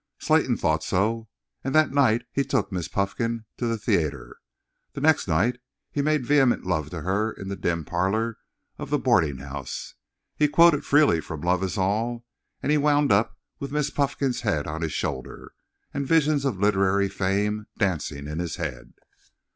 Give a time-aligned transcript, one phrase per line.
[0.17, 1.29] Slayton thought so.
[1.63, 4.37] And that night he took Miss Puffkin to the theatre.
[4.93, 5.59] The next night
[5.91, 8.39] he made vehement love to her in the dim parlour
[8.79, 9.93] of the boarding house.
[10.35, 12.25] He quoted freely from "Love Is All";
[12.63, 15.53] and he wound up with Miss Puffkin's head on his shoulder,
[15.93, 18.95] and visions of literary fame dancing in his head.